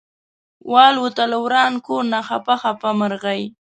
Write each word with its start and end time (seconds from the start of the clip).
والوته 0.71 1.23
له 1.31 1.37
وران 1.43 1.73
کور 1.85 2.03
نه 2.13 2.19
خپه 2.27 2.55
خپه 2.61 2.89
مرغۍ 2.99 3.41